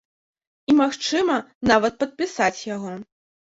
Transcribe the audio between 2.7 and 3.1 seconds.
яго.